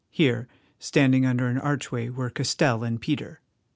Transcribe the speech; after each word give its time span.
Here, 0.09 0.47
standing 0.79 1.27
under 1.27 1.45
an 1.45 1.59
archway, 1.59 2.09
were 2.09 2.31
Castell 2.31 2.83
and 2.83 2.99
Peter. 2.99 3.39